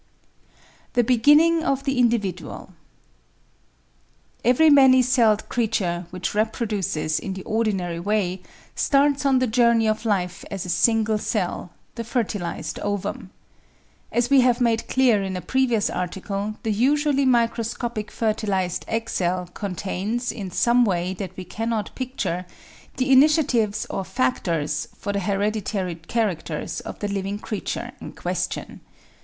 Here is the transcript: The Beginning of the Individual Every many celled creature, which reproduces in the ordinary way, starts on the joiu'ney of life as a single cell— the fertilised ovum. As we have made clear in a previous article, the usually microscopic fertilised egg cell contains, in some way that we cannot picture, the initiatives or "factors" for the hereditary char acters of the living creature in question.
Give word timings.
The 0.93 1.03
Beginning 1.03 1.63
of 1.63 1.83
the 1.83 1.99
Individual 1.99 2.73
Every 4.43 4.71
many 4.71 5.03
celled 5.03 5.47
creature, 5.47 6.07
which 6.09 6.33
reproduces 6.33 7.19
in 7.19 7.33
the 7.33 7.43
ordinary 7.43 7.99
way, 7.99 8.41
starts 8.73 9.27
on 9.27 9.37
the 9.37 9.47
joiu'ney 9.47 9.87
of 9.87 10.03
life 10.03 10.43
as 10.49 10.65
a 10.65 10.69
single 10.69 11.19
cell— 11.19 11.69
the 11.97 12.03
fertilised 12.03 12.79
ovum. 12.79 13.29
As 14.11 14.31
we 14.31 14.41
have 14.41 14.59
made 14.59 14.87
clear 14.87 15.21
in 15.21 15.37
a 15.37 15.39
previous 15.41 15.87
article, 15.87 16.55
the 16.63 16.71
usually 16.73 17.23
microscopic 17.23 18.09
fertilised 18.09 18.85
egg 18.87 19.07
cell 19.07 19.51
contains, 19.53 20.31
in 20.31 20.49
some 20.49 20.83
way 20.83 21.13
that 21.13 21.37
we 21.37 21.45
cannot 21.45 21.93
picture, 21.93 22.47
the 22.97 23.11
initiatives 23.11 23.85
or 23.91 24.03
"factors" 24.03 24.87
for 24.97 25.13
the 25.13 25.19
hereditary 25.19 26.01
char 26.07 26.33
acters 26.35 26.81
of 26.81 26.97
the 27.01 27.07
living 27.07 27.37
creature 27.37 27.91
in 28.01 28.13
question. 28.13 28.81